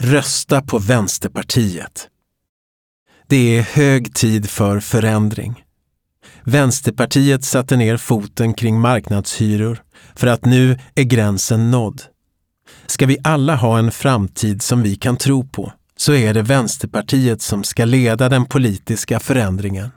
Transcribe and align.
Rösta 0.00 0.62
på 0.62 0.78
Vänsterpartiet. 0.78 2.08
Det 3.26 3.58
är 3.58 3.62
hög 3.62 4.14
tid 4.14 4.50
för 4.50 4.80
förändring. 4.80 5.64
Vänsterpartiet 6.44 7.44
satte 7.44 7.76
ner 7.76 7.96
foten 7.96 8.54
kring 8.54 8.80
marknadshyror 8.80 9.82
för 10.14 10.26
att 10.26 10.44
nu 10.44 10.78
är 10.94 11.02
gränsen 11.02 11.70
nådd. 11.70 12.02
Ska 12.86 13.06
vi 13.06 13.18
alla 13.24 13.56
ha 13.56 13.78
en 13.78 13.90
framtid 13.90 14.62
som 14.62 14.82
vi 14.82 14.96
kan 14.96 15.16
tro 15.16 15.48
på 15.48 15.72
så 15.96 16.12
är 16.12 16.34
det 16.34 16.42
Vänsterpartiet 16.42 17.42
som 17.42 17.64
ska 17.64 17.84
leda 17.84 18.28
den 18.28 18.44
politiska 18.44 19.20
förändringen. 19.20 19.90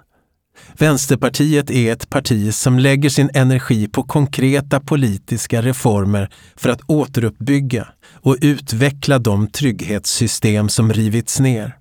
Vänsterpartiet 0.78 1.72
är 1.72 1.92
ett 1.92 2.10
parti 2.10 2.54
som 2.54 2.80
lägger 2.80 3.10
sin 3.10 3.30
energi 3.34 3.88
på 3.88 4.04
konkreta 4.04 4.80
politiska 4.80 5.62
reformer 5.62 6.30
för 6.56 6.70
att 6.70 6.82
återuppbygga 6.88 7.88
och 8.14 8.38
utveckla 8.42 9.20
de 9.20 9.48
trygghetssystem 9.48 10.70
som 10.70 10.94
rivits 10.94 11.40
ner. 11.40 11.78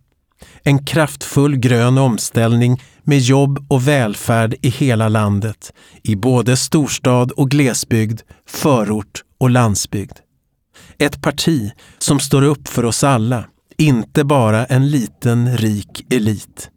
En 0.62 0.84
kraftfull 0.84 1.56
grön 1.56 1.98
omställning 1.98 2.82
med 3.02 3.18
jobb 3.18 3.66
och 3.68 3.88
välfärd 3.88 4.54
i 4.62 4.68
hela 4.68 5.08
landet, 5.08 5.72
i 6.02 6.16
både 6.16 6.56
storstad 6.56 7.32
och 7.32 7.50
glesbygd, 7.50 8.20
förort 8.48 9.22
och 9.38 9.50
landsbygd. 9.50 10.16
Ett 10.98 11.22
parti 11.22 11.72
som 11.98 12.20
står 12.20 12.42
upp 12.42 12.68
för 12.68 12.84
oss 12.84 13.04
alla, 13.04 13.44
inte 13.76 14.24
bara 14.24 14.66
en 14.66 14.90
liten 14.90 15.56
rik 15.56 16.06
elit. 16.12 16.70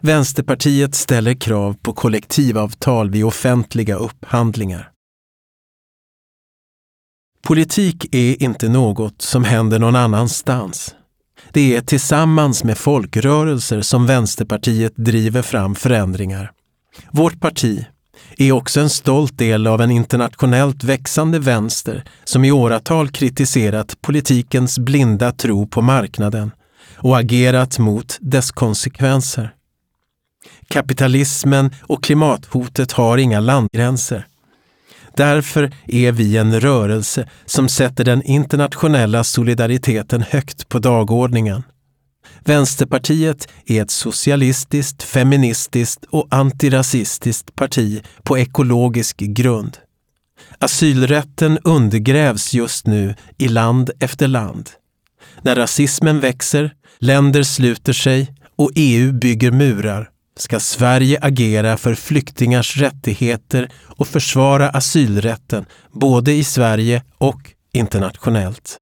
Vänsterpartiet 0.00 0.94
ställer 0.94 1.34
krav 1.34 1.76
på 1.82 1.92
kollektivavtal 1.92 3.10
vid 3.10 3.24
offentliga 3.24 3.96
upphandlingar. 3.96 4.90
Politik 7.42 8.14
är 8.14 8.42
inte 8.42 8.68
något 8.68 9.22
som 9.22 9.44
händer 9.44 9.78
någon 9.78 9.96
annanstans. 9.96 10.94
Det 11.52 11.76
är 11.76 11.80
tillsammans 11.80 12.64
med 12.64 12.78
folkrörelser 12.78 13.80
som 13.80 14.06
Vänsterpartiet 14.06 14.92
driver 14.96 15.42
fram 15.42 15.74
förändringar. 15.74 16.52
Vårt 17.10 17.40
parti 17.40 17.86
är 18.36 18.52
också 18.52 18.80
en 18.80 18.90
stolt 18.90 19.38
del 19.38 19.66
av 19.66 19.80
en 19.80 19.90
internationellt 19.90 20.84
växande 20.84 21.38
vänster 21.38 22.04
som 22.24 22.44
i 22.44 22.52
åratal 22.52 23.08
kritiserat 23.08 24.00
politikens 24.00 24.78
blinda 24.78 25.32
tro 25.32 25.66
på 25.66 25.82
marknaden 25.82 26.50
och 26.96 27.18
agerat 27.18 27.78
mot 27.78 28.18
dess 28.20 28.50
konsekvenser. 28.50 29.54
Kapitalismen 30.68 31.70
och 31.82 32.04
klimathotet 32.04 32.92
har 32.92 33.18
inga 33.18 33.40
landgränser. 33.40 34.26
Därför 35.16 35.72
är 35.86 36.12
vi 36.12 36.36
en 36.36 36.60
rörelse 36.60 37.28
som 37.46 37.68
sätter 37.68 38.04
den 38.04 38.22
internationella 38.22 39.24
solidariteten 39.24 40.22
högt 40.22 40.68
på 40.68 40.78
dagordningen. 40.78 41.62
Vänsterpartiet 42.44 43.48
är 43.66 43.82
ett 43.82 43.90
socialistiskt, 43.90 45.02
feministiskt 45.02 46.04
och 46.04 46.26
antirasistiskt 46.30 47.54
parti 47.54 48.02
på 48.22 48.38
ekologisk 48.38 49.16
grund. 49.16 49.78
Asylrätten 50.58 51.58
undergrävs 51.64 52.54
just 52.54 52.86
nu 52.86 53.14
i 53.38 53.48
land 53.48 53.90
efter 54.00 54.28
land. 54.28 54.70
När 55.42 55.56
rasismen 55.56 56.20
växer, 56.20 56.74
länder 56.98 57.42
sluter 57.42 57.92
sig 57.92 58.34
och 58.56 58.70
EU 58.74 59.12
bygger 59.12 59.50
murar 59.50 60.10
ska 60.40 60.60
Sverige 60.60 61.18
agera 61.22 61.76
för 61.76 61.94
flyktingars 61.94 62.76
rättigheter 62.76 63.70
och 63.86 64.08
försvara 64.08 64.70
asylrätten 64.70 65.66
både 65.92 66.32
i 66.32 66.44
Sverige 66.44 67.02
och 67.18 67.52
internationellt. 67.72 68.76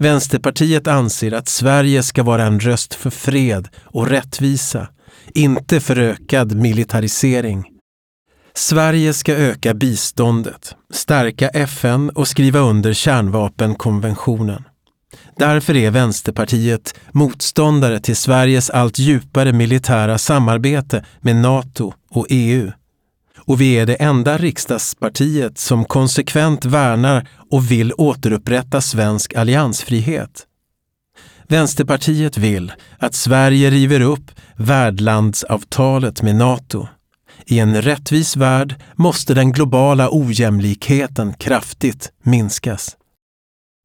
Vänsterpartiet 0.00 0.86
anser 0.86 1.32
att 1.32 1.48
Sverige 1.48 2.02
ska 2.02 2.22
vara 2.22 2.44
en 2.44 2.60
röst 2.60 2.94
för 2.94 3.10
fred 3.10 3.68
och 3.84 4.08
rättvisa, 4.08 4.88
inte 5.34 5.80
för 5.80 5.98
ökad 5.98 6.56
militarisering. 6.56 7.64
Sverige 8.54 9.12
ska 9.12 9.32
öka 9.32 9.74
biståndet, 9.74 10.76
stärka 10.90 11.48
FN 11.48 12.10
och 12.10 12.28
skriva 12.28 12.58
under 12.58 12.92
kärnvapenkonventionen. 12.92 14.64
Därför 15.36 15.76
är 15.76 15.90
Vänsterpartiet 15.90 16.94
motståndare 17.10 18.00
till 18.00 18.16
Sveriges 18.16 18.70
allt 18.70 18.98
djupare 18.98 19.52
militära 19.52 20.18
samarbete 20.18 21.04
med 21.20 21.36
Nato 21.36 21.92
och 22.10 22.26
EU. 22.30 22.70
Och 23.38 23.60
vi 23.60 23.74
är 23.74 23.86
det 23.86 23.94
enda 23.94 24.38
riksdagspartiet 24.38 25.58
som 25.58 25.84
konsekvent 25.84 26.64
värnar 26.64 27.28
och 27.50 27.70
vill 27.70 27.92
återupprätta 27.92 28.80
svensk 28.80 29.34
alliansfrihet. 29.34 30.46
Vänsterpartiet 31.48 32.38
vill 32.38 32.72
att 32.98 33.14
Sverige 33.14 33.70
river 33.70 34.00
upp 34.00 34.30
värdlandsavtalet 34.56 36.22
med 36.22 36.36
Nato. 36.36 36.88
I 37.46 37.58
en 37.58 37.82
rättvis 37.82 38.36
värld 38.36 38.74
måste 38.94 39.34
den 39.34 39.52
globala 39.52 40.08
ojämlikheten 40.10 41.34
kraftigt 41.34 42.12
minskas. 42.22 42.96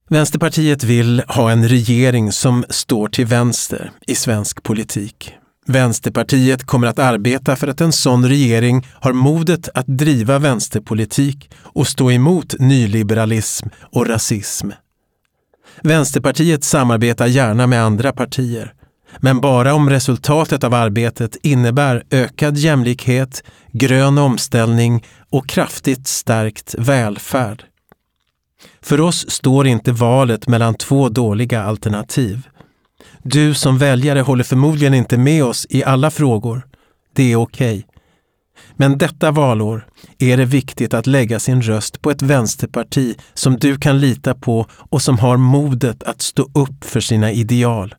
Vänsterpartiet 0.09 0.83
vill 0.83 1.23
ha 1.27 1.51
en 1.51 1.67
regering 1.67 2.31
som 2.31 2.65
står 2.69 3.07
till 3.07 3.25
vänster 3.25 3.91
i 4.07 4.15
svensk 4.15 4.63
politik. 4.63 5.33
Vänsterpartiet 5.65 6.63
kommer 6.63 6.87
att 6.87 6.99
arbeta 6.99 7.55
för 7.55 7.67
att 7.67 7.81
en 7.81 7.91
sån 7.91 8.27
regering 8.27 8.87
har 8.93 9.13
modet 9.13 9.69
att 9.73 9.87
driva 9.87 10.39
vänsterpolitik 10.39 11.49
och 11.63 11.87
stå 11.87 12.11
emot 12.11 12.55
nyliberalism 12.59 13.67
och 13.81 14.07
rasism. 14.07 14.69
Vänsterpartiet 15.81 16.63
samarbetar 16.63 17.27
gärna 17.27 17.67
med 17.67 17.83
andra 17.83 18.11
partier, 18.11 18.73
men 19.19 19.41
bara 19.41 19.73
om 19.73 19.89
resultatet 19.89 20.63
av 20.63 20.73
arbetet 20.73 21.37
innebär 21.43 22.03
ökad 22.11 22.57
jämlikhet, 22.57 23.43
grön 23.71 24.17
omställning 24.17 25.05
och 25.29 25.49
kraftigt 25.49 26.07
stärkt 26.07 26.75
välfärd. 26.77 27.63
För 28.81 29.01
oss 29.01 29.29
står 29.29 29.67
inte 29.67 29.91
valet 29.91 30.47
mellan 30.47 30.75
två 30.75 31.09
dåliga 31.09 31.63
alternativ. 31.63 32.47
Du 33.23 33.53
som 33.53 33.77
väljare 33.77 34.21
håller 34.21 34.43
förmodligen 34.43 34.93
inte 34.93 35.17
med 35.17 35.43
oss 35.43 35.67
i 35.69 35.83
alla 35.83 36.11
frågor. 36.11 36.67
Det 37.13 37.31
är 37.31 37.35
okej. 37.35 37.77
Okay. 37.77 37.83
Men 38.75 38.97
detta 38.97 39.31
valår 39.31 39.87
är 40.19 40.37
det 40.37 40.45
viktigt 40.45 40.93
att 40.93 41.07
lägga 41.07 41.39
sin 41.39 41.61
röst 41.61 42.01
på 42.01 42.11
ett 42.11 42.21
vänsterparti 42.21 43.15
som 43.33 43.57
du 43.57 43.77
kan 43.77 43.99
lita 43.99 44.35
på 44.35 44.65
och 44.71 45.01
som 45.01 45.19
har 45.19 45.37
modet 45.37 46.03
att 46.03 46.21
stå 46.21 46.49
upp 46.53 46.83
för 46.83 46.99
sina 46.99 47.31
ideal. 47.31 47.95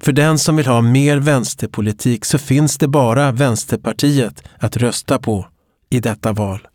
För 0.00 0.12
den 0.12 0.38
som 0.38 0.56
vill 0.56 0.66
ha 0.66 0.80
mer 0.80 1.16
vänsterpolitik 1.16 2.24
så 2.24 2.38
finns 2.38 2.78
det 2.78 2.88
bara 2.88 3.32
Vänsterpartiet 3.32 4.42
att 4.58 4.76
rösta 4.76 5.18
på 5.18 5.46
i 5.90 6.00
detta 6.00 6.32
val. 6.32 6.68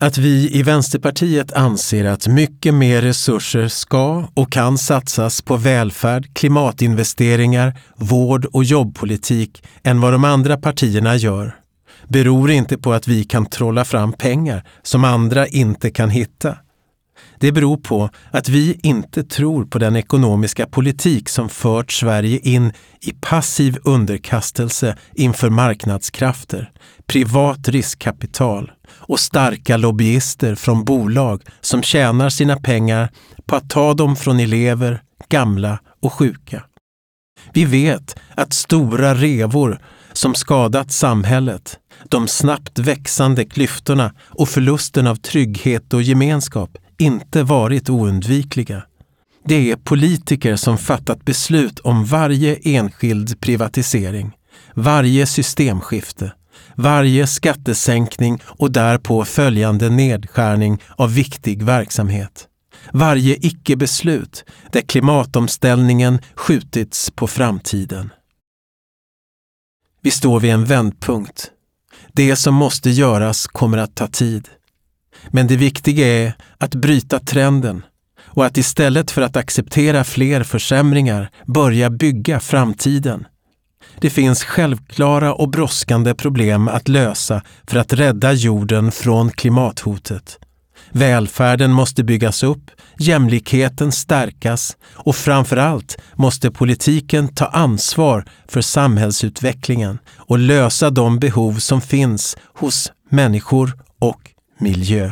Att 0.00 0.18
vi 0.18 0.58
i 0.58 0.62
Vänsterpartiet 0.62 1.52
anser 1.52 2.04
att 2.04 2.26
mycket 2.26 2.74
mer 2.74 3.02
resurser 3.02 3.68
ska 3.68 4.28
och 4.34 4.52
kan 4.52 4.78
satsas 4.78 5.42
på 5.42 5.56
välfärd, 5.56 6.34
klimatinvesteringar, 6.34 7.80
vård 7.96 8.44
och 8.44 8.64
jobbpolitik 8.64 9.62
än 9.82 10.00
vad 10.00 10.12
de 10.12 10.24
andra 10.24 10.56
partierna 10.56 11.16
gör 11.16 11.54
beror 12.08 12.50
inte 12.50 12.78
på 12.78 12.92
att 12.92 13.08
vi 13.08 13.24
kan 13.24 13.46
trolla 13.46 13.84
fram 13.84 14.12
pengar 14.12 14.64
som 14.82 15.04
andra 15.04 15.46
inte 15.46 15.90
kan 15.90 16.10
hitta. 16.10 16.56
Det 17.40 17.52
beror 17.52 17.76
på 17.76 18.10
att 18.30 18.48
vi 18.48 18.80
inte 18.82 19.24
tror 19.24 19.64
på 19.64 19.78
den 19.78 19.96
ekonomiska 19.96 20.66
politik 20.66 21.28
som 21.28 21.48
fört 21.48 21.92
Sverige 21.92 22.38
in 22.38 22.72
i 23.00 23.12
passiv 23.20 23.78
underkastelse 23.84 24.96
inför 25.14 25.50
marknadskrafter, 25.50 26.70
privat 27.06 27.68
riskkapital 27.68 28.72
och 28.90 29.20
starka 29.20 29.76
lobbyister 29.76 30.54
från 30.54 30.84
bolag 30.84 31.42
som 31.60 31.82
tjänar 31.82 32.30
sina 32.30 32.56
pengar 32.56 33.08
på 33.46 33.56
att 33.56 33.70
ta 33.70 33.94
dem 33.94 34.16
från 34.16 34.40
elever, 34.40 35.02
gamla 35.28 35.78
och 36.02 36.12
sjuka. 36.12 36.64
Vi 37.52 37.64
vet 37.64 38.16
att 38.34 38.52
stora 38.52 39.14
revor 39.14 39.80
som 40.12 40.34
skadat 40.34 40.92
samhället, 40.92 41.78
de 42.08 42.28
snabbt 42.28 42.78
växande 42.78 43.44
klyftorna 43.44 44.12
och 44.20 44.48
förlusten 44.48 45.06
av 45.06 45.16
trygghet 45.16 45.94
och 45.94 46.02
gemenskap 46.02 46.78
inte 46.98 47.42
varit 47.42 47.90
oundvikliga. 47.90 48.82
Det 49.44 49.70
är 49.70 49.76
politiker 49.76 50.56
som 50.56 50.78
fattat 50.78 51.24
beslut 51.24 51.78
om 51.78 52.04
varje 52.04 52.54
enskild 52.62 53.40
privatisering, 53.40 54.32
varje 54.74 55.26
systemskifte, 55.26 56.32
varje 56.74 57.26
skattesänkning 57.26 58.40
och 58.44 58.72
därpå 58.72 59.24
följande 59.24 59.90
nedskärning 59.90 60.82
av 60.96 61.14
viktig 61.14 61.62
verksamhet. 61.62 62.48
Varje 62.92 63.36
icke-beslut 63.40 64.44
där 64.72 64.80
klimatomställningen 64.80 66.18
skjutits 66.34 67.10
på 67.10 67.26
framtiden. 67.26 68.10
Vi 70.02 70.10
står 70.10 70.40
vid 70.40 70.50
en 70.50 70.64
vändpunkt. 70.64 71.50
Det 72.12 72.36
som 72.36 72.54
måste 72.54 72.90
göras 72.90 73.46
kommer 73.46 73.78
att 73.78 73.94
ta 73.94 74.06
tid. 74.06 74.48
Men 75.30 75.46
det 75.46 75.56
viktiga 75.56 76.06
är 76.06 76.32
att 76.58 76.74
bryta 76.74 77.18
trenden, 77.18 77.82
och 78.24 78.46
att 78.46 78.56
istället 78.56 79.10
för 79.10 79.22
att 79.22 79.36
acceptera 79.36 80.04
fler 80.04 80.42
försämringar 80.42 81.30
börja 81.46 81.90
bygga 81.90 82.40
framtiden. 82.40 83.26
Det 84.00 84.10
finns 84.10 84.44
självklara 84.44 85.34
och 85.34 85.48
brådskande 85.48 86.14
problem 86.14 86.68
att 86.68 86.88
lösa 86.88 87.42
för 87.66 87.78
att 87.78 87.92
rädda 87.92 88.32
jorden 88.32 88.92
från 88.92 89.30
klimathotet. 89.30 90.38
Välfärden 90.92 91.72
måste 91.72 92.04
byggas 92.04 92.42
upp, 92.42 92.70
jämlikheten 92.98 93.92
stärkas 93.92 94.76
och 94.92 95.16
framför 95.16 95.56
allt 95.56 95.96
måste 96.14 96.50
politiken 96.50 97.28
ta 97.28 97.46
ansvar 97.46 98.24
för 98.48 98.60
samhällsutvecklingen 98.60 99.98
och 100.16 100.38
lösa 100.38 100.90
de 100.90 101.18
behov 101.18 101.58
som 101.58 101.80
finns 101.80 102.36
hos 102.54 102.92
människor 103.10 103.72
och 103.98 104.20
miljö. 104.60 105.10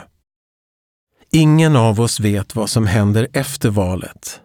Ingen 1.32 1.76
av 1.76 2.00
oss 2.00 2.20
vet 2.20 2.54
vad 2.54 2.70
som 2.70 2.86
händer 2.86 3.28
efter 3.32 3.70
valet. 3.70 4.40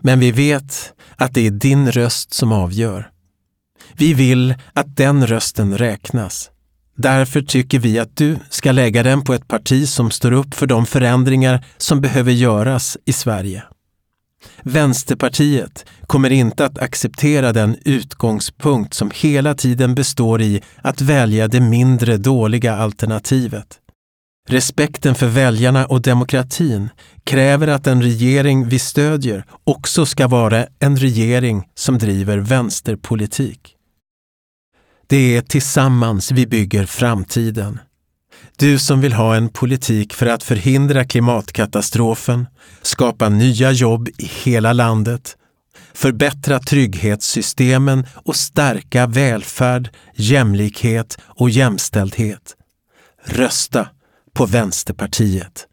Men 0.00 0.20
vi 0.20 0.30
vet 0.32 0.92
att 1.16 1.34
det 1.34 1.46
är 1.46 1.50
din 1.50 1.92
röst 1.92 2.32
som 2.32 2.52
avgör. 2.52 3.10
Vi 3.96 4.14
vill 4.14 4.54
att 4.72 4.96
den 4.96 5.26
rösten 5.26 5.78
räknas. 5.78 6.50
Därför 6.96 7.42
tycker 7.42 7.78
vi 7.78 7.98
att 7.98 8.16
du 8.16 8.36
ska 8.50 8.72
lägga 8.72 9.02
den 9.02 9.24
på 9.24 9.34
ett 9.34 9.48
parti 9.48 9.88
som 9.88 10.10
står 10.10 10.32
upp 10.32 10.54
för 10.54 10.66
de 10.66 10.86
förändringar 10.86 11.66
som 11.76 12.00
behöver 12.00 12.32
göras 12.32 12.98
i 13.04 13.12
Sverige. 13.12 13.62
Vänsterpartiet 14.62 15.86
kommer 16.06 16.30
inte 16.30 16.64
att 16.64 16.78
acceptera 16.78 17.52
den 17.52 17.76
utgångspunkt 17.84 18.94
som 18.94 19.10
hela 19.14 19.54
tiden 19.54 19.94
består 19.94 20.42
i 20.42 20.62
att 20.82 21.00
välja 21.00 21.48
det 21.48 21.60
mindre 21.60 22.16
dåliga 22.16 22.76
alternativet. 22.76 23.80
Respekten 24.48 25.14
för 25.14 25.26
väljarna 25.26 25.86
och 25.86 26.02
demokratin 26.02 26.88
kräver 27.24 27.68
att 27.68 27.86
en 27.86 28.02
regering 28.02 28.68
vi 28.68 28.78
stödjer 28.78 29.44
också 29.64 30.06
ska 30.06 30.28
vara 30.28 30.66
en 30.78 30.96
regering 30.96 31.68
som 31.74 31.98
driver 31.98 32.38
vänsterpolitik. 32.38 33.74
Det 35.06 35.36
är 35.36 35.42
tillsammans 35.42 36.32
vi 36.32 36.46
bygger 36.46 36.86
framtiden. 36.86 37.80
Du 38.56 38.78
som 38.78 39.00
vill 39.00 39.12
ha 39.12 39.36
en 39.36 39.48
politik 39.48 40.14
för 40.14 40.26
att 40.26 40.42
förhindra 40.42 41.04
klimatkatastrofen, 41.04 42.46
skapa 42.82 43.28
nya 43.28 43.70
jobb 43.70 44.08
i 44.08 44.30
hela 44.44 44.72
landet, 44.72 45.36
förbättra 45.94 46.58
trygghetssystemen 46.58 48.06
och 48.14 48.36
stärka 48.36 49.06
välfärd, 49.06 49.88
jämlikhet 50.14 51.18
och 51.24 51.50
jämställdhet. 51.50 52.56
Rösta 53.24 53.88
på 54.34 54.46
Vänsterpartiet. 54.46 55.66